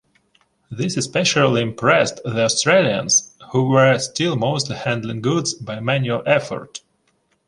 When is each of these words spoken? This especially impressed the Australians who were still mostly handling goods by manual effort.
This 0.71 0.97
especially 0.97 1.61
impressed 1.61 2.23
the 2.23 2.43
Australians 2.45 3.35
who 3.51 3.69
were 3.69 3.99
still 3.99 4.35
mostly 4.35 4.75
handling 4.77 5.21
goods 5.21 5.53
by 5.53 5.79
manual 5.79 6.23
effort. 6.25 6.81